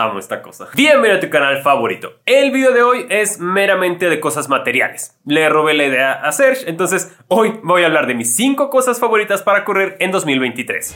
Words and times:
Amo 0.00 0.20
esta 0.20 0.42
cosa. 0.42 0.68
Bienvenido 0.76 1.16
a 1.16 1.20
tu 1.20 1.28
canal 1.28 1.60
favorito. 1.60 2.20
El 2.24 2.52
video 2.52 2.70
de 2.70 2.84
hoy 2.84 3.06
es 3.10 3.40
meramente 3.40 4.08
de 4.08 4.20
cosas 4.20 4.48
materiales. 4.48 5.18
Le 5.24 5.48
robé 5.48 5.74
la 5.74 5.86
idea 5.86 6.12
a 6.12 6.30
Serge, 6.30 6.70
entonces 6.70 7.18
hoy 7.26 7.58
voy 7.64 7.82
a 7.82 7.86
hablar 7.86 8.06
de 8.06 8.14
mis 8.14 8.36
5 8.36 8.70
cosas 8.70 9.00
favoritas 9.00 9.42
para 9.42 9.64
correr 9.64 9.96
en 9.98 10.12
2023. 10.12 10.94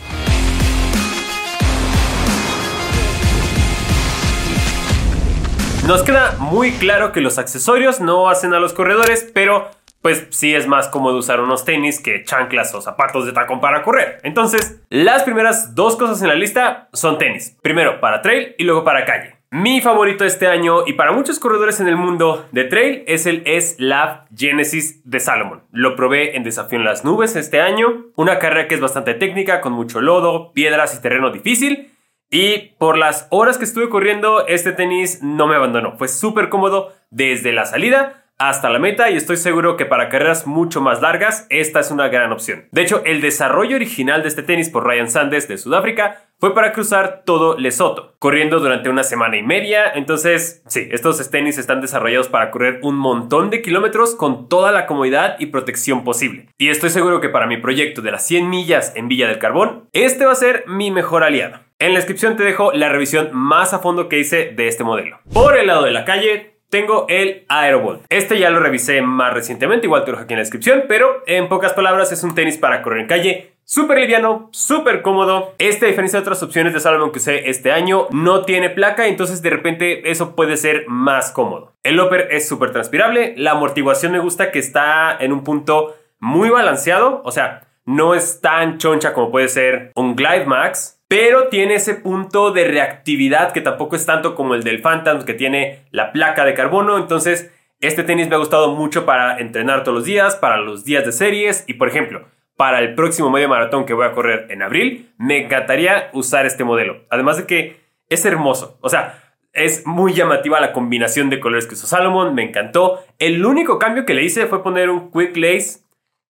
Nos 5.88 6.04
queda 6.04 6.36
muy 6.38 6.70
claro 6.70 7.10
que 7.10 7.20
los 7.20 7.38
accesorios 7.38 7.98
no 7.98 8.30
hacen 8.30 8.54
a 8.54 8.60
los 8.60 8.72
corredores, 8.72 9.28
pero 9.34 9.68
pues 10.02 10.26
sí 10.30 10.54
es 10.54 10.66
más 10.66 10.88
cómodo 10.88 11.16
usar 11.16 11.40
unos 11.40 11.64
tenis 11.64 12.00
que 12.00 12.24
chanclas 12.24 12.74
o 12.74 12.82
zapatos 12.82 13.24
de 13.24 13.32
tacón 13.32 13.60
para 13.60 13.82
correr. 13.82 14.18
Entonces, 14.24 14.82
las 14.90 15.22
primeras 15.22 15.74
dos 15.74 15.96
cosas 15.96 16.20
en 16.20 16.28
la 16.28 16.34
lista 16.34 16.88
son 16.92 17.18
tenis. 17.18 17.56
Primero 17.62 18.00
para 18.00 18.20
trail 18.20 18.54
y 18.58 18.64
luego 18.64 18.84
para 18.84 19.04
calle. 19.04 19.36
Mi 19.50 19.80
favorito 19.82 20.24
este 20.24 20.46
año 20.46 20.86
y 20.86 20.94
para 20.94 21.12
muchos 21.12 21.38
corredores 21.38 21.78
en 21.78 21.86
el 21.86 21.96
mundo 21.96 22.48
de 22.52 22.64
trail 22.64 23.04
es 23.06 23.26
el 23.26 23.42
S-Lab 23.44 24.24
Genesis 24.34 25.02
de 25.04 25.20
Salomon. 25.20 25.62
Lo 25.72 25.94
probé 25.94 26.36
en 26.36 26.42
Desafío 26.42 26.78
en 26.78 26.86
las 26.86 27.04
Nubes 27.04 27.36
este 27.36 27.60
año, 27.60 28.06
una 28.16 28.38
carrera 28.38 28.66
que 28.66 28.74
es 28.74 28.80
bastante 28.80 29.12
técnica 29.12 29.60
con 29.60 29.74
mucho 29.74 30.00
lodo, 30.00 30.52
piedras 30.52 30.96
y 30.96 31.02
terreno 31.02 31.30
difícil. 31.30 31.90
Y 32.30 32.70
por 32.78 32.96
las 32.96 33.28
horas 33.28 33.58
que 33.58 33.64
estuve 33.64 33.90
corriendo, 33.90 34.46
este 34.46 34.72
tenis 34.72 35.22
no 35.22 35.46
me 35.46 35.54
abandonó. 35.54 35.98
Fue 35.98 36.08
súper 36.08 36.48
cómodo 36.48 36.94
desde 37.10 37.52
la 37.52 37.66
salida 37.66 38.21
hasta 38.48 38.70
la 38.70 38.80
meta 38.80 39.08
y 39.08 39.16
estoy 39.16 39.36
seguro 39.36 39.76
que 39.76 39.86
para 39.86 40.08
carreras 40.08 40.48
mucho 40.48 40.80
más 40.80 41.00
largas 41.00 41.46
esta 41.48 41.78
es 41.78 41.92
una 41.92 42.08
gran 42.08 42.32
opción. 42.32 42.66
De 42.72 42.82
hecho, 42.82 43.02
el 43.04 43.20
desarrollo 43.20 43.76
original 43.76 44.22
de 44.22 44.28
este 44.28 44.42
tenis 44.42 44.68
por 44.68 44.84
Ryan 44.84 45.08
Sanders 45.08 45.46
de 45.46 45.58
Sudáfrica 45.58 46.26
fue 46.40 46.52
para 46.52 46.72
cruzar 46.72 47.22
todo 47.24 47.56
Lesoto, 47.56 48.16
corriendo 48.18 48.58
durante 48.58 48.88
una 48.88 49.04
semana 49.04 49.36
y 49.36 49.44
media. 49.44 49.88
Entonces, 49.94 50.64
sí, 50.66 50.88
estos 50.90 51.30
tenis 51.30 51.56
están 51.56 51.80
desarrollados 51.80 52.28
para 52.28 52.50
correr 52.50 52.80
un 52.82 52.96
montón 52.96 53.48
de 53.48 53.62
kilómetros 53.62 54.16
con 54.16 54.48
toda 54.48 54.72
la 54.72 54.86
comodidad 54.86 55.36
y 55.38 55.46
protección 55.46 56.02
posible. 56.02 56.48
Y 56.58 56.70
estoy 56.70 56.90
seguro 56.90 57.20
que 57.20 57.28
para 57.28 57.46
mi 57.46 57.58
proyecto 57.58 58.02
de 58.02 58.10
las 58.10 58.26
100 58.26 58.50
millas 58.50 58.92
en 58.96 59.06
Villa 59.06 59.28
del 59.28 59.38
Carbón, 59.38 59.88
este 59.92 60.26
va 60.26 60.32
a 60.32 60.34
ser 60.34 60.64
mi 60.66 60.90
mejor 60.90 61.22
aliado. 61.22 61.60
En 61.78 61.92
la 61.92 61.98
descripción 61.98 62.36
te 62.36 62.42
dejo 62.42 62.72
la 62.72 62.88
revisión 62.88 63.30
más 63.32 63.72
a 63.72 63.78
fondo 63.78 64.08
que 64.08 64.18
hice 64.18 64.52
de 64.54 64.66
este 64.66 64.82
modelo. 64.84 65.20
Por 65.32 65.56
el 65.56 65.68
lado 65.68 65.84
de 65.84 65.90
la 65.90 66.04
calle, 66.04 66.51
tengo 66.72 67.04
el 67.10 67.44
Aerobolt. 67.50 68.06
Este 68.08 68.38
ya 68.38 68.48
lo 68.48 68.58
revisé 68.58 69.02
más 69.02 69.34
recientemente, 69.34 69.86
igual 69.86 70.04
te 70.04 70.10
lo 70.10 70.16
dejo 70.16 70.24
aquí 70.24 70.32
en 70.32 70.38
la 70.38 70.44
descripción, 70.44 70.84
pero 70.88 71.22
en 71.26 71.50
pocas 71.50 71.74
palabras 71.74 72.10
es 72.12 72.24
un 72.24 72.34
tenis 72.34 72.56
para 72.56 72.80
correr 72.80 73.00
en 73.00 73.06
calle. 73.08 73.52
Súper 73.64 73.98
liviano, 73.98 74.48
súper 74.52 75.02
cómodo. 75.02 75.54
Este, 75.58 75.84
a 75.84 75.88
diferencia 75.90 76.18
de 76.18 76.22
otras 76.22 76.42
opciones 76.42 76.72
de 76.72 76.80
Salomon 76.80 77.12
que 77.12 77.18
usé 77.18 77.50
este 77.50 77.72
año, 77.72 78.06
no 78.10 78.46
tiene 78.46 78.70
placa, 78.70 79.06
entonces 79.06 79.42
de 79.42 79.50
repente 79.50 80.10
eso 80.10 80.34
puede 80.34 80.56
ser 80.56 80.86
más 80.88 81.30
cómodo. 81.30 81.74
El 81.82 82.00
upper 82.00 82.28
es 82.30 82.48
súper 82.48 82.72
transpirable, 82.72 83.34
la 83.36 83.50
amortiguación 83.50 84.12
me 84.12 84.18
gusta 84.20 84.50
que 84.50 84.58
está 84.58 85.14
en 85.20 85.34
un 85.34 85.44
punto 85.44 85.94
muy 86.20 86.48
balanceado, 86.48 87.20
o 87.22 87.32
sea, 87.32 87.68
no 87.84 88.14
es 88.14 88.40
tan 88.40 88.78
choncha 88.78 89.12
como 89.12 89.30
puede 89.30 89.48
ser 89.48 89.92
un 89.94 90.16
Glide 90.16 90.46
Max, 90.46 91.01
pero 91.12 91.48
tiene 91.48 91.74
ese 91.74 91.96
punto 91.96 92.52
de 92.52 92.64
reactividad 92.64 93.52
que 93.52 93.60
tampoco 93.60 93.96
es 93.96 94.06
tanto 94.06 94.34
como 94.34 94.54
el 94.54 94.62
del 94.62 94.80
Phantom, 94.80 95.26
que 95.26 95.34
tiene 95.34 95.84
la 95.90 96.10
placa 96.10 96.46
de 96.46 96.54
carbono. 96.54 96.96
Entonces, 96.96 97.52
este 97.80 98.02
tenis 98.02 98.30
me 98.30 98.36
ha 98.36 98.38
gustado 98.38 98.74
mucho 98.74 99.04
para 99.04 99.36
entrenar 99.38 99.84
todos 99.84 99.94
los 99.98 100.04
días, 100.06 100.36
para 100.36 100.56
los 100.56 100.86
días 100.86 101.04
de 101.04 101.12
series 101.12 101.64
y, 101.66 101.74
por 101.74 101.88
ejemplo, 101.88 102.24
para 102.56 102.78
el 102.78 102.94
próximo 102.94 103.28
medio 103.28 103.50
maratón 103.50 103.84
que 103.84 103.92
voy 103.92 104.06
a 104.06 104.12
correr 104.12 104.46
en 104.48 104.62
abril, 104.62 105.12
me 105.18 105.44
encantaría 105.44 106.08
usar 106.14 106.46
este 106.46 106.64
modelo. 106.64 107.02
Además 107.10 107.36
de 107.36 107.46
que 107.46 107.76
es 108.08 108.24
hermoso. 108.24 108.78
O 108.80 108.88
sea, 108.88 109.22
es 109.52 109.86
muy 109.86 110.14
llamativa 110.14 110.60
la 110.60 110.72
combinación 110.72 111.28
de 111.28 111.40
colores 111.40 111.66
que 111.66 111.74
usó 111.74 111.86
Salomon, 111.86 112.34
me 112.34 112.44
encantó. 112.44 113.04
El 113.18 113.44
único 113.44 113.78
cambio 113.78 114.06
que 114.06 114.14
le 114.14 114.24
hice 114.24 114.46
fue 114.46 114.62
poner 114.62 114.88
un 114.88 115.12
quick 115.12 115.36
lace, 115.36 115.80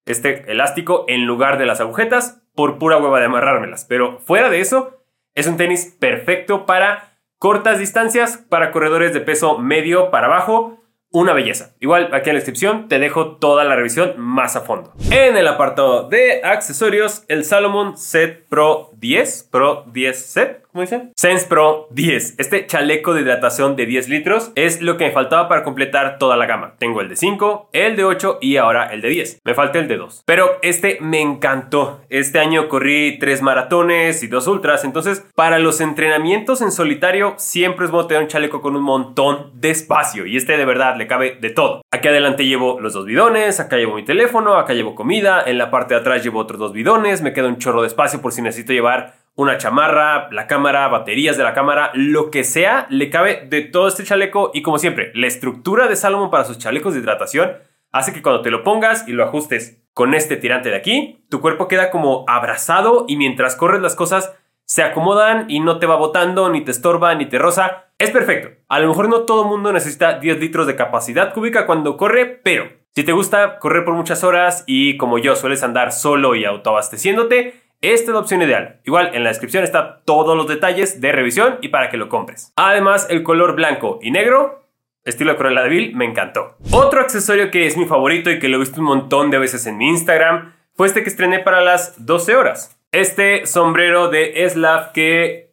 este 0.06 0.50
elástico, 0.50 1.04
en 1.06 1.24
lugar 1.24 1.56
de 1.56 1.66
las 1.66 1.80
agujetas 1.80 2.41
por 2.54 2.78
pura 2.78 2.98
hueva 2.98 3.18
de 3.18 3.26
amarrármelas. 3.26 3.84
Pero 3.84 4.18
fuera 4.20 4.50
de 4.50 4.60
eso, 4.60 5.02
es 5.34 5.46
un 5.46 5.56
tenis 5.56 5.96
perfecto 5.98 6.66
para 6.66 7.18
cortas 7.38 7.78
distancias, 7.78 8.36
para 8.36 8.70
corredores 8.70 9.12
de 9.12 9.20
peso 9.20 9.58
medio 9.58 10.10
para 10.10 10.26
abajo. 10.26 10.78
Una 11.10 11.34
belleza. 11.34 11.74
Igual 11.78 12.08
aquí 12.14 12.30
en 12.30 12.36
la 12.36 12.40
descripción 12.40 12.88
te 12.88 12.98
dejo 12.98 13.36
toda 13.36 13.64
la 13.64 13.76
revisión 13.76 14.14
más 14.16 14.56
a 14.56 14.62
fondo. 14.62 14.94
En 15.10 15.36
el 15.36 15.46
apartado 15.46 16.08
de 16.08 16.40
accesorios, 16.42 17.24
el 17.28 17.44
Salomon 17.44 17.98
Set 17.98 18.48
Pro 18.48 18.91
10, 19.02 19.48
Pro 19.50 19.84
10 19.92 20.16
Set, 20.16 20.62
¿cómo 20.70 20.82
dicen? 20.82 21.12
Sense 21.16 21.46
Pro 21.48 21.88
10. 21.90 22.36
Este 22.38 22.66
chaleco 22.66 23.14
de 23.14 23.22
hidratación 23.22 23.74
de 23.74 23.84
10 23.84 24.08
litros 24.08 24.52
es 24.54 24.80
lo 24.80 24.96
que 24.96 25.06
me 25.06 25.10
faltaba 25.10 25.48
para 25.48 25.64
completar 25.64 26.18
toda 26.18 26.36
la 26.36 26.46
gama. 26.46 26.76
Tengo 26.78 27.00
el 27.00 27.08
de 27.08 27.16
5, 27.16 27.70
el 27.72 27.96
de 27.96 28.04
8 28.04 28.38
y 28.40 28.58
ahora 28.58 28.86
el 28.86 29.00
de 29.00 29.08
10. 29.08 29.40
Me 29.44 29.54
falta 29.54 29.80
el 29.80 29.88
de 29.88 29.96
2. 29.96 30.22
Pero 30.24 30.52
este 30.62 30.98
me 31.00 31.20
encantó. 31.20 32.02
Este 32.10 32.38
año 32.38 32.68
corrí 32.68 33.18
3 33.18 33.42
maratones 33.42 34.22
y 34.22 34.28
2 34.28 34.46
ultras. 34.46 34.84
Entonces, 34.84 35.26
para 35.34 35.58
los 35.58 35.80
entrenamientos 35.80 36.62
en 36.62 36.70
solitario, 36.70 37.34
siempre 37.38 37.86
es 37.86 37.90
bueno 37.90 38.06
tener 38.06 38.22
un 38.22 38.28
chaleco 38.28 38.60
con 38.60 38.76
un 38.76 38.84
montón 38.84 39.50
de 39.54 39.70
espacio. 39.70 40.26
Y 40.26 40.36
este 40.36 40.56
de 40.56 40.64
verdad 40.64 40.96
le 40.96 41.08
cabe 41.08 41.38
de 41.40 41.50
todo. 41.50 41.82
Aquí 41.90 42.06
adelante 42.06 42.46
llevo 42.46 42.78
los 42.78 42.92
dos 42.92 43.06
bidones, 43.06 43.58
acá 43.58 43.78
llevo 43.78 43.96
mi 43.96 44.04
teléfono, 44.04 44.54
acá 44.54 44.74
llevo 44.74 44.94
comida. 44.94 45.42
En 45.44 45.58
la 45.58 45.72
parte 45.72 45.94
de 45.94 46.00
atrás 46.00 46.22
llevo 46.22 46.38
otros 46.38 46.60
dos 46.60 46.72
bidones. 46.72 47.20
Me 47.20 47.32
queda 47.32 47.48
un 47.48 47.58
chorro 47.58 47.80
de 47.80 47.88
espacio 47.88 48.22
por 48.22 48.30
si 48.30 48.42
necesito 48.42 48.72
llevar 48.72 48.91
una 49.34 49.58
chamarra, 49.58 50.30
la 50.30 50.46
cámara, 50.46 50.88
baterías 50.88 51.36
de 51.36 51.44
la 51.44 51.54
cámara, 51.54 51.90
lo 51.94 52.30
que 52.30 52.44
sea, 52.44 52.86
le 52.90 53.10
cabe 53.10 53.46
de 53.48 53.62
todo 53.62 53.88
este 53.88 54.04
chaleco 54.04 54.50
y 54.52 54.62
como 54.62 54.78
siempre, 54.78 55.10
la 55.14 55.26
estructura 55.26 55.88
de 55.88 55.96
Salomon 55.96 56.30
para 56.30 56.44
sus 56.44 56.58
chalecos 56.58 56.94
de 56.94 57.00
hidratación 57.00 57.52
hace 57.92 58.12
que 58.12 58.22
cuando 58.22 58.42
te 58.42 58.50
lo 58.50 58.62
pongas 58.62 59.06
y 59.08 59.12
lo 59.12 59.24
ajustes 59.24 59.82
con 59.94 60.14
este 60.14 60.36
tirante 60.36 60.70
de 60.70 60.76
aquí, 60.76 61.24
tu 61.28 61.40
cuerpo 61.40 61.68
queda 61.68 61.90
como 61.90 62.24
abrazado 62.28 63.04
y 63.08 63.16
mientras 63.16 63.56
corres 63.56 63.80
las 63.80 63.94
cosas 63.94 64.34
se 64.64 64.82
acomodan 64.82 65.50
y 65.50 65.60
no 65.60 65.78
te 65.78 65.86
va 65.86 65.96
botando, 65.96 66.48
ni 66.48 66.62
te 66.62 66.70
estorba, 66.70 67.14
ni 67.14 67.26
te 67.26 67.38
roza. 67.38 67.84
Es 67.98 68.10
perfecto. 68.10 68.50
A 68.68 68.80
lo 68.80 68.88
mejor 68.88 69.08
no 69.08 69.22
todo 69.22 69.44
mundo 69.44 69.72
necesita 69.72 70.18
10 70.18 70.40
litros 70.40 70.66
de 70.66 70.76
capacidad 70.76 71.34
cúbica 71.34 71.66
cuando 71.66 71.96
corre, 71.96 72.26
pero 72.26 72.70
si 72.94 73.04
te 73.04 73.12
gusta 73.12 73.58
correr 73.58 73.84
por 73.84 73.94
muchas 73.94 74.24
horas 74.24 74.64
y 74.66 74.96
como 74.96 75.18
yo 75.18 75.36
sueles 75.36 75.62
andar 75.62 75.92
solo 75.92 76.34
y 76.34 76.44
autoabasteciéndote, 76.44 77.61
esta 77.82 78.10
es 78.10 78.14
la 78.14 78.20
opción 78.20 78.42
ideal. 78.42 78.80
Igual 78.84 79.10
en 79.14 79.24
la 79.24 79.30
descripción 79.30 79.64
está 79.64 80.02
todos 80.04 80.36
los 80.36 80.46
detalles 80.46 81.00
de 81.00 81.12
revisión 81.12 81.58
y 81.60 81.68
para 81.68 81.90
que 81.90 81.96
lo 81.96 82.08
compres. 82.08 82.52
Además, 82.56 83.08
el 83.10 83.22
color 83.22 83.54
blanco 83.54 83.98
y 84.00 84.10
negro, 84.10 84.64
estilo 85.04 85.36
Cruella 85.36 85.62
de 85.62 85.68
Vil, 85.68 85.96
me 85.96 86.04
encantó. 86.04 86.56
Otro 86.70 87.00
accesorio 87.00 87.50
que 87.50 87.66
es 87.66 87.76
mi 87.76 87.86
favorito 87.86 88.30
y 88.30 88.38
que 88.38 88.48
lo 88.48 88.56
he 88.56 88.60
visto 88.60 88.80
un 88.80 88.86
montón 88.86 89.30
de 89.30 89.38
veces 89.38 89.66
en 89.66 89.78
mi 89.78 89.88
Instagram 89.88 90.54
fue 90.74 90.86
este 90.86 91.02
que 91.02 91.08
estrené 91.08 91.40
para 91.40 91.60
las 91.60 92.06
12 92.06 92.36
horas. 92.36 92.78
Este 92.92 93.46
sombrero 93.46 94.08
de 94.08 94.48
Slav 94.48 94.92
que 94.92 95.52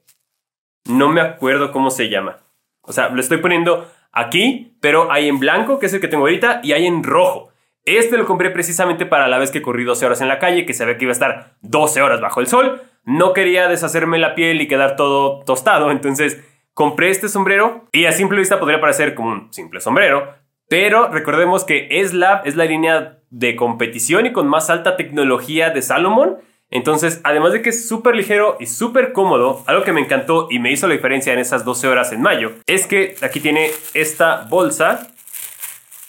no 0.88 1.09
me 1.09 1.22
acuerdo 1.22 1.72
cómo 1.72 1.89
se 1.89 2.09
llama. 2.09 2.38
O 2.81 2.94
sea, 2.94 3.09
lo 3.09 3.19
estoy 3.19 3.38
poniendo 3.38 3.89
aquí, 4.12 4.75
pero 4.81 5.12
hay 5.12 5.28
en 5.28 5.39
blanco, 5.39 5.79
que 5.79 5.85
es 5.88 5.94
el 5.94 6.01
que 6.01 6.07
tengo 6.07 6.23
ahorita, 6.23 6.62
y 6.63 6.73
hay 6.73 6.85
en 6.85 7.03
rojo. 7.03 7.49
Este 7.97 8.17
lo 8.17 8.27
compré 8.27 8.51
precisamente 8.51 9.07
para 9.07 9.27
la 9.27 9.39
vez 9.39 9.50
que 9.50 9.63
corrí 9.63 9.83
12 9.83 10.05
horas 10.05 10.22
en 10.22 10.27
la 10.27 10.38
calle, 10.38 10.63
que 10.67 10.75
sabía 10.75 10.97
que 10.97 11.05
iba 11.05 11.11
a 11.11 11.13
estar 11.13 11.55
12 11.61 12.03
horas 12.03 12.22
bajo 12.22 12.39
el 12.39 12.45
sol. 12.45 12.83
No 13.03 13.33
quería 13.33 13.67
deshacerme 13.67 14.19
la 14.19 14.35
piel 14.35 14.61
y 14.61 14.67
quedar 14.67 14.95
todo 14.95 15.39
tostado, 15.44 15.89
entonces 15.89 16.39
compré 16.75 17.09
este 17.09 17.29
sombrero 17.29 17.88
y 17.91 18.05
a 18.05 18.11
simple 18.11 18.38
vista 18.38 18.59
podría 18.59 18.79
parecer 18.79 19.16
como 19.16 19.31
un 19.31 19.51
simple 19.51 19.81
sombrero, 19.81 20.35
pero 20.69 21.07
recordemos 21.07 21.63
que 21.63 21.89
Slab 22.05 22.45
es 22.45 22.55
la 22.55 22.66
línea 22.66 23.17
de 23.31 23.55
competición 23.55 24.27
y 24.27 24.33
con 24.33 24.47
más 24.47 24.69
alta 24.69 24.95
tecnología 24.95 25.71
de 25.71 25.81
Salomon. 25.81 26.38
Entonces, 26.69 27.21
además 27.23 27.53
de 27.53 27.63
que 27.63 27.69
es 27.69 27.88
súper 27.88 28.16
ligero 28.16 28.56
y 28.59 28.67
súper 28.67 29.13
cómodo, 29.13 29.63
algo 29.66 29.83
que 29.83 29.94
me 29.94 30.01
encantó 30.01 30.47
y 30.51 30.59
me 30.59 30.71
hizo 30.71 30.88
la 30.88 30.94
diferencia 30.94 31.33
en 31.33 31.39
esas 31.39 31.66
12 31.66 31.88
horas 31.88 32.11
en 32.11 32.21
mayo, 32.21 32.51
es 32.67 32.85
que 32.85 33.15
aquí 33.24 33.39
tiene 33.39 33.71
esta 33.95 34.45
bolsa 34.47 35.07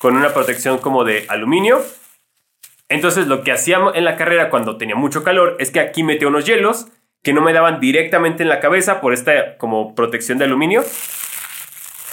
con 0.00 0.16
una 0.16 0.32
protección 0.32 0.78
como 0.78 1.04
de 1.04 1.26
aluminio. 1.28 1.84
Entonces 2.88 3.26
lo 3.26 3.44
que 3.44 3.52
hacía 3.52 3.78
en 3.94 4.04
la 4.06 4.16
carrera 4.16 4.48
cuando 4.48 4.78
tenía 4.78 4.96
mucho 4.96 5.22
calor 5.22 5.56
es 5.58 5.70
que 5.70 5.78
aquí 5.78 6.02
metía 6.02 6.26
unos 6.26 6.46
hielos 6.46 6.86
que 7.22 7.34
no 7.34 7.42
me 7.42 7.52
daban 7.52 7.80
directamente 7.80 8.42
en 8.42 8.48
la 8.48 8.60
cabeza 8.60 9.02
por 9.02 9.12
esta 9.12 9.58
como 9.58 9.94
protección 9.94 10.38
de 10.38 10.46
aluminio 10.46 10.82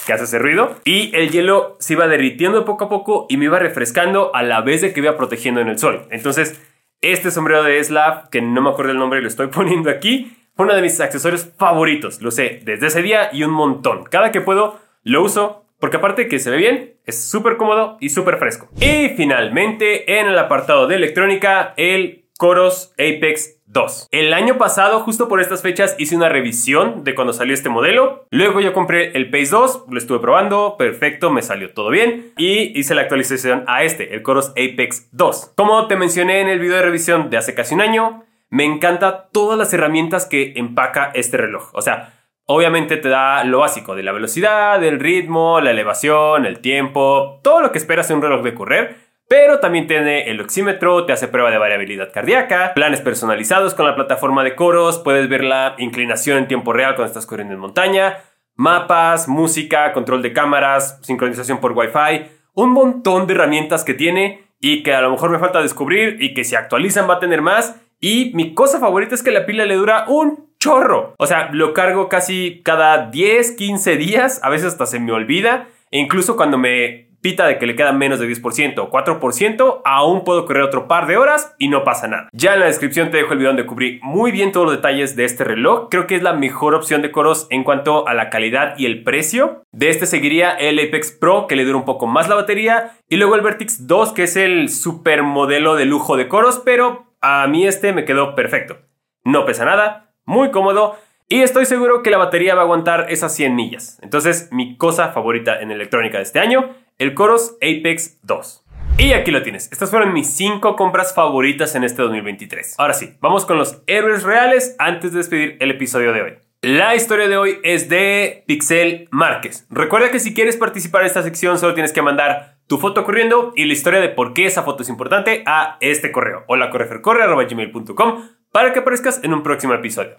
que 0.05 0.11
hace 0.11 0.25
ese 0.25 0.37
ruido 0.37 0.75
y 0.83 1.15
el 1.15 1.31
hielo 1.31 1.77
se 1.79 1.93
iba 1.93 2.09
derritiendo 2.09 2.65
poco 2.65 2.85
a 2.85 2.89
poco 2.89 3.25
y 3.29 3.37
me 3.37 3.45
iba 3.45 3.57
refrescando 3.57 4.35
a 4.35 4.43
la 4.43 4.59
vez 4.59 4.81
de 4.81 4.91
que 4.91 4.99
iba 4.99 5.15
protegiendo 5.15 5.61
en 5.61 5.69
el 5.69 5.79
sol. 5.79 6.07
Entonces, 6.11 6.61
este 6.99 7.31
sombrero 7.31 7.63
de 7.63 7.81
Slav, 7.81 8.29
que 8.29 8.41
no 8.41 8.61
me 8.61 8.69
acuerdo 8.69 8.91
el 8.91 8.97
nombre 8.97 9.21
lo 9.21 9.29
estoy 9.29 9.47
poniendo 9.51 9.89
aquí, 9.89 10.35
uno 10.57 10.75
de 10.75 10.81
mis 10.81 10.99
accesorios 10.99 11.47
favoritos. 11.57 12.21
Lo 12.21 12.31
sé 12.31 12.61
desde 12.65 12.87
ese 12.87 13.01
día 13.01 13.29
y 13.31 13.43
un 13.43 13.51
montón. 13.51 14.03
Cada 14.03 14.33
que 14.33 14.41
puedo 14.41 14.77
lo 15.03 15.23
uso 15.23 15.63
porque 15.79 15.97
aparte 15.97 16.23
de 16.23 16.27
que 16.27 16.39
se 16.39 16.49
ve 16.49 16.57
bien, 16.57 16.95
es 17.05 17.29
súper 17.29 17.57
cómodo 17.57 17.97
y 17.99 18.09
súper 18.09 18.37
fresco. 18.37 18.69
Y 18.79 19.09
finalmente, 19.15 20.19
en 20.19 20.27
el 20.27 20.37
apartado 20.37 20.87
de 20.87 20.95
electrónica, 20.95 21.73
el 21.77 22.25
Coros 22.37 22.93
Apex 22.93 23.57
2. 23.65 24.07
El 24.11 24.33
año 24.33 24.57
pasado, 24.57 25.01
justo 25.01 25.27
por 25.27 25.41
estas 25.41 25.61
fechas, 25.61 25.95
hice 25.97 26.15
una 26.15 26.29
revisión 26.29 27.03
de 27.03 27.15
cuando 27.15 27.33
salió 27.33 27.53
este 27.53 27.69
modelo. 27.69 28.25
Luego 28.31 28.61
yo 28.61 28.73
compré 28.73 29.11
el 29.17 29.29
Pace 29.29 29.49
2, 29.51 29.85
lo 29.89 29.97
estuve 29.97 30.19
probando, 30.19 30.75
perfecto, 30.77 31.31
me 31.31 31.41
salió 31.41 31.73
todo 31.73 31.89
bien. 31.89 32.31
Y 32.37 32.79
hice 32.79 32.95
la 32.95 33.01
actualización 33.01 33.63
a 33.67 33.83
este, 33.83 34.13
el 34.13 34.21
Coros 34.21 34.49
Apex 34.51 35.09
2. 35.11 35.53
Como 35.55 35.87
te 35.87 35.95
mencioné 35.95 36.41
en 36.41 36.47
el 36.47 36.59
video 36.59 36.77
de 36.77 36.83
revisión 36.83 37.29
de 37.29 37.37
hace 37.37 37.55
casi 37.55 37.75
un 37.75 37.81
año, 37.81 38.23
me 38.49 38.63
encanta 38.63 39.29
todas 39.31 39.57
las 39.57 39.73
herramientas 39.73 40.25
que 40.25 40.53
empaca 40.55 41.11
este 41.13 41.37
reloj. 41.37 41.69
O 41.73 41.81
sea, 41.81 42.13
Obviamente 42.49 42.95
te 42.95 43.09
da 43.09 43.43
lo 43.43 43.59
básico 43.59 43.93
de 43.93 44.03
la 44.03 44.13
velocidad, 44.13 44.81
el 44.81 45.01
ritmo, 45.01 45.59
la 45.59 45.71
elevación, 45.71 46.45
el 46.45 46.59
tiempo, 46.59 47.41
todo 47.43 47.59
lo 47.59 47.73
que 47.73 47.77
esperas 47.77 48.09
en 48.09 48.17
un 48.17 48.21
reloj 48.23 48.41
de 48.41 48.55
correr, 48.55 48.95
pero 49.27 49.59
también 49.59 49.85
tiene 49.85 50.29
el 50.29 50.39
oxímetro, 50.39 51.05
te 51.05 51.11
hace 51.11 51.27
prueba 51.27 51.51
de 51.51 51.57
variabilidad 51.57 52.13
cardíaca, 52.13 52.71
planes 52.73 53.01
personalizados 53.01 53.73
con 53.73 53.85
la 53.85 53.95
plataforma 53.95 54.45
de 54.45 54.55
coros, 54.55 54.99
puedes 54.99 55.27
ver 55.27 55.43
la 55.43 55.75
inclinación 55.77 56.37
en 56.37 56.47
tiempo 56.47 56.71
real 56.71 56.95
cuando 56.95 57.07
estás 57.07 57.25
corriendo 57.25 57.53
en 57.53 57.59
montaña, 57.59 58.19
mapas, 58.55 59.27
música, 59.27 59.91
control 59.91 60.21
de 60.21 60.31
cámaras, 60.31 60.99
sincronización 61.01 61.59
por 61.59 61.73
Wi-Fi, 61.73 62.31
un 62.53 62.71
montón 62.71 63.27
de 63.27 63.33
herramientas 63.33 63.83
que 63.83 63.93
tiene 63.93 64.47
y 64.61 64.83
que 64.83 64.93
a 64.93 65.01
lo 65.01 65.11
mejor 65.11 65.31
me 65.31 65.39
falta 65.39 65.61
descubrir 65.61 66.15
y 66.21 66.33
que 66.33 66.45
si 66.45 66.55
actualizan 66.55 67.09
va 67.09 67.15
a 67.15 67.19
tener 67.19 67.41
más. 67.41 67.75
Y 67.99 68.31
mi 68.35 68.53
cosa 68.53 68.79
favorita 68.79 69.15
es 69.15 69.21
que 69.21 69.31
la 69.31 69.45
pila 69.45 69.65
le 69.65 69.75
dura 69.75 70.05
un 70.07 70.46
chorro. 70.59 71.13
O 71.17 71.27
sea, 71.27 71.49
lo 71.51 71.73
cargo 71.73 72.09
casi 72.09 72.61
cada 72.63 73.09
10, 73.09 73.51
15 73.51 73.97
días, 73.97 74.39
a 74.43 74.49
veces 74.49 74.67
hasta 74.67 74.85
se 74.85 74.99
me 74.99 75.11
olvida. 75.11 75.67
E 75.91 75.99
incluso 75.99 76.35
cuando 76.35 76.57
me 76.57 77.07
pita 77.21 77.47
de 77.47 77.57
que 77.57 77.65
le 77.65 77.75
queda 77.75 77.91
menos 77.91 78.19
de 78.19 78.27
10% 78.27 78.77
o 78.79 78.89
4%, 78.89 79.81
aún 79.83 80.23
puedo 80.23 80.45
correr 80.45 80.63
otro 80.63 80.87
par 80.87 81.07
de 81.07 81.17
horas 81.17 81.55
y 81.57 81.67
no 81.67 81.83
pasa 81.83 82.07
nada. 82.07 82.29
Ya 82.31 82.53
en 82.53 82.59
la 82.59 82.67
descripción 82.67 83.11
te 83.11 83.17
dejo 83.17 83.33
el 83.33 83.39
video 83.39 83.49
donde 83.49 83.65
cubrí 83.65 83.99
muy 84.03 84.31
bien 84.31 84.51
todos 84.51 84.67
los 84.67 84.75
detalles 84.75 85.15
de 85.15 85.25
este 85.25 85.43
reloj. 85.43 85.87
Creo 85.89 86.07
que 86.07 86.15
es 86.15 86.23
la 86.23 86.33
mejor 86.33 86.75
opción 86.75 87.01
de 87.01 87.11
coros 87.11 87.47
en 87.49 87.63
cuanto 87.63 88.07
a 88.07 88.13
la 88.13 88.29
calidad 88.29 88.75
y 88.77 88.85
el 88.85 89.03
precio. 89.03 89.63
De 89.71 89.89
este 89.89 90.05
seguiría 90.05 90.51
el 90.51 90.79
Apex 90.79 91.11
Pro, 91.11 91.47
que 91.47 91.55
le 91.55 91.65
dura 91.65 91.77
un 91.77 91.85
poco 91.85 92.07
más 92.07 92.29
la 92.29 92.35
batería. 92.35 92.97
Y 93.09 93.17
luego 93.17 93.35
el 93.35 93.41
Vertix 93.41 93.87
2, 93.87 94.13
que 94.13 94.23
es 94.23 94.37
el 94.37 94.69
super 94.69 95.23
modelo 95.23 95.75
de 95.75 95.85
lujo 95.85 96.17
de 96.17 96.27
coros, 96.27 96.61
pero 96.63 97.13
a 97.21 97.47
mí 97.47 97.65
este 97.65 97.93
me 97.93 98.05
quedó 98.05 98.35
perfecto. 98.35 98.77
No 99.23 99.43
pesa 99.45 99.65
nada, 99.65 100.06
muy 100.27 100.51
cómodo 100.51 100.97
y 101.29 101.41
estoy 101.41 101.65
seguro 101.65 102.03
que 102.03 102.11
la 102.11 102.17
batería 102.17 102.53
va 102.53 102.61
a 102.61 102.63
aguantar 102.65 103.07
esas 103.09 103.35
100 103.35 103.55
millas. 103.55 103.97
Entonces, 104.01 104.49
mi 104.51 104.77
cosa 104.77 105.09
favorita 105.09 105.59
en 105.59 105.71
electrónica 105.71 106.17
de 106.17 106.23
este 106.23 106.39
año, 106.39 106.75
el 106.99 107.15
Coros 107.15 107.57
Apex 107.57 108.19
2. 108.23 108.63
Y 108.99 109.13
aquí 109.13 109.31
lo 109.31 109.41
tienes. 109.41 109.71
Estas 109.71 109.89
fueron 109.89 110.13
mis 110.13 110.29
5 110.35 110.75
compras 110.75 111.13
favoritas 111.15 111.75
en 111.75 111.83
este 111.83 112.01
2023. 112.01 112.75
Ahora 112.77 112.93
sí, 112.93 113.15
vamos 113.19 113.45
con 113.45 113.57
los 113.57 113.81
héroes 113.87 114.23
reales 114.23 114.75
antes 114.79 115.11
de 115.11 115.17
despedir 115.17 115.57
el 115.59 115.71
episodio 115.71 116.13
de 116.13 116.21
hoy. 116.21 116.33
La 116.61 116.95
historia 116.95 117.27
de 117.27 117.37
hoy 117.37 117.59
es 117.63 117.87
de 117.87 118.43
Pixel 118.47 119.07
Márquez. 119.11 119.67
Recuerda 119.69 120.11
que 120.11 120.19
si 120.19 120.33
quieres 120.33 120.57
participar 120.57 121.01
en 121.01 121.07
esta 121.07 121.23
sección 121.23 121.59
solo 121.59 121.73
tienes 121.73 121.93
que 121.93 122.01
mandar 122.01 122.57
tu 122.67 122.77
foto 122.79 123.03
corriendo 123.05 123.53
y 123.55 123.65
la 123.65 123.73
historia 123.73 123.99
de 123.99 124.09
por 124.09 124.33
qué 124.33 124.45
esa 124.45 124.63
foto 124.63 124.83
es 124.83 124.89
importante 124.89 125.43
a 125.45 125.77
este 125.79 126.11
correo. 126.11 126.43
Hola 126.47 126.69
gmail.com 126.69 128.23
para 128.57 128.73
que 128.73 128.79
aparezcas 128.79 129.23
en 129.23 129.35
un 129.35 129.43
próximo 129.43 129.75
episodio. 129.75 130.15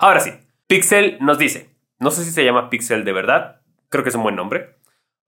Ahora 0.00 0.18
sí, 0.18 0.32
Pixel 0.66 1.16
nos 1.20 1.38
dice, 1.38 1.70
no 2.00 2.10
sé 2.10 2.24
si 2.24 2.32
se 2.32 2.44
llama 2.44 2.70
Pixel 2.70 3.04
de 3.04 3.12
verdad, 3.12 3.60
creo 3.88 4.02
que 4.02 4.08
es 4.08 4.16
un 4.16 4.24
buen 4.24 4.34
nombre. 4.34 4.74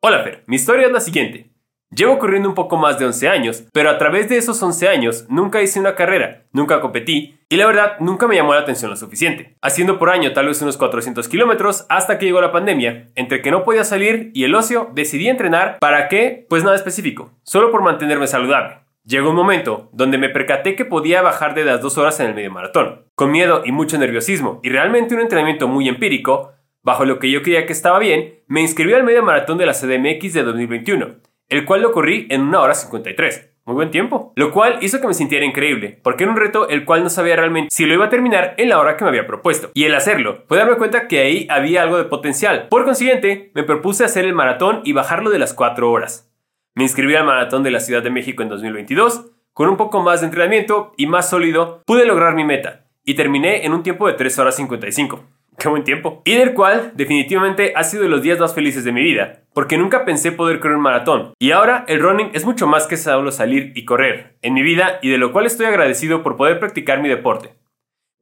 Hola 0.01 0.25
mi 0.47 0.57
historia 0.57 0.87
es 0.89 0.93
la 0.93 0.99
siguiente. 0.99 1.53
Llevo 1.95 2.19
corriendo 2.19 2.49
un 2.49 2.57
poco 2.57 2.77
más 2.77 2.99
de 2.99 3.07
11 3.07 3.29
años, 3.29 3.63
pero 3.73 3.89
a 3.89 3.99
través 3.99 4.29
de 4.29 4.37
esos 4.37 4.61
11 4.61 4.89
años 4.89 5.27
nunca 5.29 5.63
hice 5.63 5.79
una 5.79 5.95
carrera, 5.95 6.43
nunca 6.51 6.81
competí 6.81 7.39
y 7.49 7.57
la 7.57 7.67
verdad 7.67 8.01
nunca 8.01 8.27
me 8.27 8.35
llamó 8.35 8.53
la 8.53 8.63
atención 8.63 8.91
lo 8.91 8.97
suficiente. 8.97 9.55
Haciendo 9.63 10.01
por 10.01 10.11
año 10.11 10.33
tal 10.33 10.47
vez 10.47 10.61
unos 10.61 10.77
400 10.77 11.29
kilómetros 11.29 11.87
hasta 11.89 12.19
que 12.19 12.27
llegó 12.27 12.41
la 12.41 12.51
pandemia, 12.51 13.11
entre 13.15 13.43
que 13.43 13.53
no 13.53 13.63
podía 13.63 13.85
salir 13.85 14.33
y 14.35 14.43
el 14.43 14.57
ocio 14.57 14.91
decidí 14.93 15.29
entrenar 15.29 15.79
para 15.79 16.09
qué, 16.09 16.47
pues 16.49 16.65
nada 16.65 16.75
específico, 16.75 17.31
solo 17.45 17.71
por 17.71 17.83
mantenerme 17.83 18.27
saludable. 18.27 18.90
Llegó 19.11 19.31
un 19.31 19.37
momento 19.37 19.89
donde 19.93 20.19
me 20.19 20.29
percaté 20.29 20.77
que 20.77 20.85
podía 20.85 21.21
bajar 21.21 21.55
de 21.55 21.65
las 21.65 21.81
dos 21.81 21.99
horas 21.99 22.21
en 22.21 22.27
el 22.27 22.35
medio 22.37 22.53
maratón, 22.53 23.07
con 23.17 23.33
miedo 23.33 23.63
y 23.65 23.73
mucho 23.73 23.99
nerviosismo, 23.99 24.61
y 24.63 24.69
realmente 24.69 25.17
un 25.17 25.21
entrenamiento 25.21 25.67
muy 25.67 25.89
empírico, 25.89 26.53
bajo 26.85 27.05
lo 27.05 27.19
que 27.19 27.29
yo 27.29 27.43
creía 27.43 27.67
que 27.67 27.73
estaba 27.73 27.99
bien, 27.99 28.45
me 28.47 28.61
inscribí 28.61 28.93
al 28.93 29.03
medio 29.03 29.25
maratón 29.25 29.59
de 29.59 29.67
la 29.67 29.73
CDMX 29.73 30.33
de 30.33 30.45
2021, 30.45 31.17
el 31.49 31.65
cual 31.65 31.83
lo 31.83 31.91
corrí 31.91 32.29
en 32.31 32.43
una 32.43 32.61
hora 32.61 32.75
53. 32.75 33.51
Muy 33.65 33.75
buen 33.75 33.91
tiempo. 33.91 34.33
Lo 34.37 34.53
cual 34.53 34.79
hizo 34.81 35.01
que 35.01 35.09
me 35.09 35.15
sintiera 35.15 35.45
increíble, 35.45 35.99
porque 36.05 36.23
era 36.23 36.33
un 36.33 36.39
reto 36.39 36.69
el 36.69 36.85
cual 36.85 37.03
no 37.03 37.11
sabía 37.11 37.35
realmente 37.35 37.71
si 37.73 37.87
lo 37.87 37.95
iba 37.95 38.05
a 38.05 38.11
terminar 38.11 38.55
en 38.59 38.69
la 38.69 38.79
hora 38.79 38.97
que 38.97 39.03
me 39.03 39.11
había 39.11 39.27
propuesto. 39.27 39.73
Y 39.75 39.87
el 39.87 39.95
hacerlo, 39.97 40.45
fue 40.47 40.57
darme 40.57 40.77
cuenta 40.77 41.09
que 41.09 41.19
ahí 41.19 41.49
había 41.51 41.83
algo 41.83 41.99
de 41.99 42.05
potencial. 42.05 42.69
Por 42.71 42.85
consiguiente, 42.85 43.51
me 43.55 43.65
propuse 43.65 44.05
hacer 44.05 44.25
el 44.25 44.35
maratón 44.35 44.83
y 44.85 44.93
bajarlo 44.93 45.31
de 45.31 45.41
las 45.41 45.53
4 45.53 45.91
horas. 45.91 46.30
Me 46.75 46.85
inscribí 46.85 47.15
al 47.17 47.25
Maratón 47.25 47.63
de 47.63 47.71
la 47.71 47.81
Ciudad 47.81 48.03
de 48.03 48.11
México 48.11 48.43
en 48.43 48.49
2022. 48.49 49.27
Con 49.53 49.69
un 49.69 49.77
poco 49.77 50.03
más 50.03 50.21
de 50.21 50.27
entrenamiento 50.27 50.93
y 50.97 51.07
más 51.07 51.29
sólido, 51.29 51.83
pude 51.85 52.07
lograr 52.07 52.35
mi 52.35 52.45
meta 52.45 52.87
y 53.05 53.15
terminé 53.15 53.67
en 53.67 53.73
un 53.73 53.83
tiempo 53.83 54.07
de 54.07 54.15
3 54.15 54.39
horas 54.39 54.57
55. 54.57 55.25
Qué 55.59 55.69
buen 55.69 55.85
tiempo. 55.85 56.23
Y 56.25 56.37
del 56.37 56.55
cual 56.55 56.93
definitivamente 56.95 57.73
ha 57.75 57.83
sido 57.85 58.05
de 58.05 58.09
los 58.09 58.23
días 58.23 58.39
más 58.39 58.55
felices 58.55 58.85
de 58.85 58.93
mi 58.93 59.03
vida, 59.03 59.43
porque 59.53 59.77
nunca 59.77 60.05
pensé 60.05 60.33
poder 60.33 60.61
correr 60.61 60.77
un 60.77 60.83
maratón. 60.83 61.35
Y 61.39 61.51
ahora 61.51 61.85
el 61.89 62.01
running 62.01 62.31
es 62.33 62.47
mucho 62.47 62.67
más 62.67 62.87
que 62.87 62.97
solo 62.97 63.33
salir 63.33 63.73
y 63.75 63.85
correr 63.85 64.39
en 64.41 64.55
mi 64.55 64.63
vida 64.63 65.01
y 65.03 65.11
de 65.11 65.19
lo 65.19 65.33
cual 65.33 65.47
estoy 65.47 65.67
agradecido 65.67 66.23
por 66.23 66.37
poder 66.37 66.61
practicar 66.61 67.03
mi 67.03 67.09
deporte. 67.09 67.57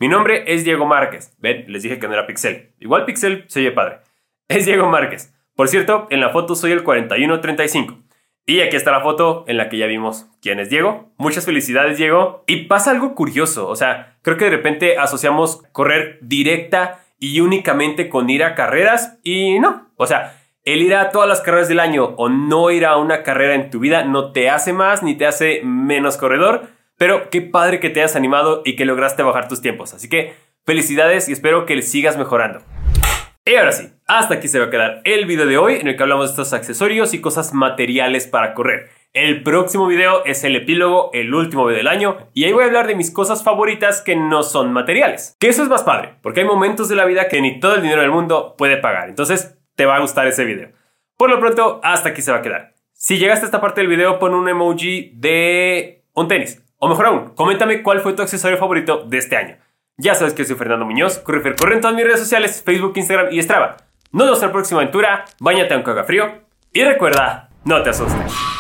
Mi 0.01 0.09
nombre 0.09 0.45
es 0.53 0.65
Diego 0.65 0.87
Márquez. 0.87 1.37
Ven, 1.39 1.67
les 1.69 1.83
dije 1.83 1.99
que 1.99 2.09
no 2.09 2.15
era 2.15 2.27
Pixel. 2.27 2.73
Igual 2.81 3.05
Pixel 3.05 3.45
se 3.47 3.61
oye 3.61 3.73
padre. 3.73 3.99
Es 4.49 4.65
Diego 4.65 4.89
Márquez. 4.89 5.35
Por 5.55 5.69
cierto, 5.69 6.07
en 6.11 6.21
la 6.21 6.31
foto 6.31 6.55
soy 6.55 6.73
el 6.73 6.83
4135. 6.83 8.08
Y 8.49 8.63
aquí 8.63 8.77
está 8.77 8.93
la 8.93 9.03
foto 9.03 9.45
en 9.47 9.59
la 9.59 9.69
que 9.69 9.77
ya 9.77 9.85
vimos 9.85 10.27
quién 10.41 10.59
es 10.59 10.71
Diego. 10.71 11.13
Muchas 11.19 11.45
felicidades, 11.45 11.99
Diego. 11.99 12.45
Y 12.47 12.65
pasa 12.65 12.91
algo 12.91 13.15
curioso, 13.15 13.69
o 13.69 13.77
sea, 13.77 14.17
creo 14.23 14.39
que 14.39 14.47
de 14.47 14.53
repente 14.53 14.97
asociamos 14.97 15.63
correr 15.71 16.19
directa 16.23 17.05
y 17.21 17.41
únicamente 17.41 18.09
con 18.09 18.31
ir 18.31 18.43
a 18.43 18.55
carreras 18.55 19.19
y 19.23 19.59
no. 19.59 19.91
O 19.97 20.07
sea, 20.07 20.41
el 20.65 20.81
ir 20.81 20.95
a 20.95 21.11
todas 21.11 21.29
las 21.29 21.43
carreras 21.43 21.69
del 21.69 21.79
año 21.79 22.15
o 22.17 22.31
no 22.31 22.71
ir 22.71 22.87
a 22.87 22.97
una 22.97 23.23
carrera 23.23 23.55
en 23.55 23.69
tu 23.69 23.81
vida 23.81 24.05
no 24.05 24.33
te 24.33 24.49
hace 24.49 24.73
más 24.73 25.03
ni 25.03 25.15
te 25.15 25.27
hace 25.27 25.61
menos 25.63 26.17
corredor, 26.17 26.69
pero 26.97 27.29
qué 27.29 27.43
padre 27.43 27.81
que 27.81 27.91
te 27.91 28.01
hayas 28.01 28.17
animado 28.17 28.63
y 28.65 28.77
que 28.77 28.87
lograste 28.87 29.23
bajar 29.23 29.47
tus 29.49 29.61
tiempos. 29.61 29.93
Así 29.93 30.09
que 30.09 30.33
felicidades 30.65 31.29
y 31.29 31.33
espero 31.33 31.67
que 31.67 31.83
sigas 31.83 32.17
mejorando. 32.17 32.61
Y 33.49 33.57
ahora 33.57 33.73
sí, 33.73 33.89
hasta 34.07 34.35
aquí 34.35 34.47
se 34.47 34.59
va 34.59 34.67
a 34.67 34.71
quedar 34.71 35.01
el 35.05 35.25
video 35.25 35.47
de 35.47 35.57
hoy 35.57 35.77
en 35.77 35.89
el 35.89 35.97
que 35.97 36.03
hablamos 36.03 36.27
de 36.27 36.33
estos 36.33 36.53
accesorios 36.53 37.15
y 37.15 37.23
cosas 37.23 37.55
materiales 37.55 38.27
para 38.27 38.53
correr. 38.53 38.91
El 39.15 39.43
próximo 39.43 39.87
video 39.87 40.23
es 40.27 40.45
el 40.45 40.55
epílogo, 40.55 41.09
el 41.15 41.33
último 41.33 41.65
video 41.65 41.79
del 41.79 41.89
año, 41.89 42.19
y 42.35 42.45
ahí 42.45 42.53
voy 42.53 42.65
a 42.65 42.67
hablar 42.67 42.87
de 42.87 42.95
mis 42.95 43.11
cosas 43.11 43.43
favoritas 43.43 44.03
que 44.03 44.17
no 44.17 44.43
son 44.43 44.71
materiales. 44.75 45.35
Que 45.41 45.49
eso 45.49 45.63
es 45.63 45.71
más 45.71 45.83
padre, 45.83 46.17
porque 46.21 46.41
hay 46.41 46.47
momentos 46.47 46.91
de 46.91 46.97
la 46.97 47.07
vida 47.07 47.29
que 47.29 47.41
ni 47.41 47.59
todo 47.59 47.77
el 47.77 47.81
dinero 47.81 48.03
del 48.03 48.11
mundo 48.11 48.55
puede 48.59 48.77
pagar. 48.77 49.09
Entonces, 49.09 49.57
te 49.77 49.87
va 49.87 49.97
a 49.97 50.01
gustar 50.01 50.27
ese 50.27 50.45
video. 50.45 50.69
Por 51.17 51.31
lo 51.31 51.41
pronto, 51.41 51.81
hasta 51.83 52.11
aquí 52.11 52.21
se 52.21 52.33
va 52.33 52.39
a 52.39 52.43
quedar. 52.43 52.75
Si 52.93 53.17
llegaste 53.17 53.47
a 53.47 53.49
esta 53.49 53.63
parte 53.63 53.81
del 53.81 53.89
video, 53.89 54.19
pon 54.19 54.35
un 54.35 54.51
emoji 54.51 55.13
de 55.15 56.05
un 56.13 56.29
tenis. 56.29 56.63
O 56.77 56.87
mejor 56.87 57.07
aún, 57.07 57.35
coméntame 57.35 57.83
cuál 57.83 58.01
fue 58.01 58.13
tu 58.13 58.21
accesorio 58.21 58.59
favorito 58.59 59.05
de 59.07 59.17
este 59.17 59.37
año. 59.37 59.57
Ya 60.01 60.15
sabes 60.15 60.33
que 60.33 60.45
soy 60.45 60.55
Fernando 60.55 60.87
Muñoz, 60.87 61.19
Corre 61.19 61.57
corre 61.57 61.75
en 61.75 61.81
todas 61.81 61.97
mis 61.97 62.05
redes 62.05 62.21
sociales, 62.21 62.63
Facebook, 62.65 62.93
Instagram 62.95 63.33
y 63.33 63.43
Strava. 63.43 63.79
Nos 64.13 64.27
vemos 64.27 64.41
en 64.41 64.47
la 64.47 64.53
próxima 64.53 64.81
aventura, 64.81 65.25
bañate 65.41 65.77
un 65.77 65.83
caga 65.83 66.05
frío 66.05 66.41
y 66.73 66.85
recuerda, 66.85 67.51
no 67.65 67.83
te 67.83 67.91
asustes. 67.91 68.58